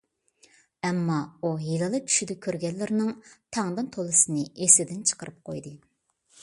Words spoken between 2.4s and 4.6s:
كۆرگەنلىرىنىڭ تەڭدىن تولىسىنى